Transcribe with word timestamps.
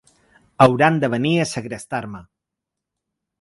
Hauran 0.65 0.97
de 1.03 1.09
venir 1.15 1.33
a 1.41 1.45
segrestar-me. 1.51 2.23